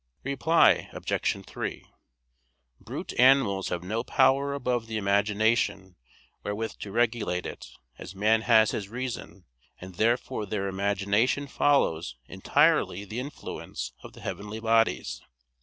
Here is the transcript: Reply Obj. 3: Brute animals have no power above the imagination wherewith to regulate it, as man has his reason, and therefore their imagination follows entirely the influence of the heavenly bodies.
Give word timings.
Reply 0.23 0.89
Obj. 0.93 1.45
3: 1.45 1.85
Brute 2.79 3.13
animals 3.19 3.69
have 3.69 3.83
no 3.83 4.03
power 4.03 4.55
above 4.55 4.87
the 4.87 4.97
imagination 4.97 5.95
wherewith 6.43 6.79
to 6.79 6.91
regulate 6.91 7.45
it, 7.45 7.67
as 7.99 8.15
man 8.15 8.41
has 8.41 8.71
his 8.71 8.89
reason, 8.89 9.45
and 9.79 9.93
therefore 9.93 10.47
their 10.47 10.67
imagination 10.67 11.45
follows 11.45 12.15
entirely 12.25 13.05
the 13.05 13.19
influence 13.19 13.93
of 14.01 14.13
the 14.13 14.21
heavenly 14.21 14.59
bodies. 14.59 15.21